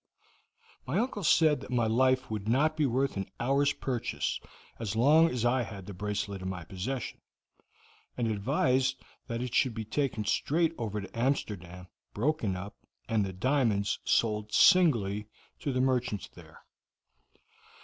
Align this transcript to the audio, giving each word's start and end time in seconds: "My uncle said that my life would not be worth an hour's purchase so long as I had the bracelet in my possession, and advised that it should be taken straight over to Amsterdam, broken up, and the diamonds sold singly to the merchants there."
"My 0.87 0.97
uncle 0.97 1.23
said 1.23 1.61
that 1.61 1.69
my 1.69 1.85
life 1.85 2.31
would 2.31 2.47
not 2.47 2.75
be 2.75 2.87
worth 2.87 3.17
an 3.17 3.29
hour's 3.39 3.71
purchase 3.71 4.39
so 4.83 4.99
long 4.99 5.29
as 5.29 5.45
I 5.45 5.61
had 5.61 5.85
the 5.85 5.93
bracelet 5.93 6.41
in 6.41 6.49
my 6.49 6.63
possession, 6.63 7.21
and 8.17 8.27
advised 8.27 8.95
that 9.27 9.43
it 9.43 9.53
should 9.53 9.75
be 9.75 9.85
taken 9.85 10.25
straight 10.25 10.73
over 10.75 11.01
to 11.01 11.15
Amsterdam, 11.15 11.85
broken 12.15 12.55
up, 12.55 12.77
and 13.07 13.23
the 13.23 13.31
diamonds 13.31 13.99
sold 14.03 14.51
singly 14.53 15.27
to 15.59 15.71
the 15.71 15.81
merchants 15.81 16.27
there." 16.29 16.61